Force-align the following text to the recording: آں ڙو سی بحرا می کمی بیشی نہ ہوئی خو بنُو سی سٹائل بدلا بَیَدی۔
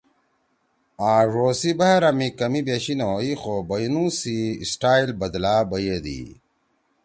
آں 1.11 1.21
ڙو 1.33 1.47
سی 1.59 1.71
بحرا 1.79 2.11
می 2.17 2.27
کمی 2.39 2.61
بیشی 2.67 2.93
نہ 2.99 3.05
ہوئی 3.11 3.33
خو 3.41 3.53
بنُو 3.67 4.03
سی 4.19 4.37
سٹائل 4.71 5.09
بدلا 5.19 5.55
بَیَدی۔ 5.69 6.21